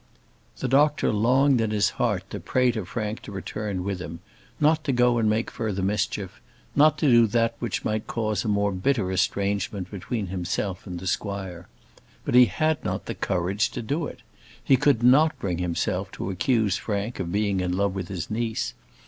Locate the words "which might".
7.59-8.07